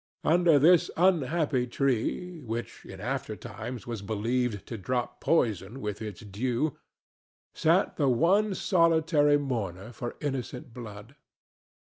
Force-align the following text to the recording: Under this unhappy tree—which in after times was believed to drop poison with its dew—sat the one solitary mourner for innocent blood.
Under 0.23 0.57
this 0.57 0.89
unhappy 0.97 1.67
tree—which 1.67 2.85
in 2.87 2.99
after 2.99 3.35
times 3.35 3.85
was 3.85 4.01
believed 4.01 4.65
to 4.65 4.75
drop 4.75 5.21
poison 5.23 5.79
with 5.79 6.01
its 6.01 6.21
dew—sat 6.21 7.97
the 7.97 8.09
one 8.09 8.55
solitary 8.55 9.37
mourner 9.37 9.91
for 9.91 10.15
innocent 10.19 10.73
blood. 10.73 11.15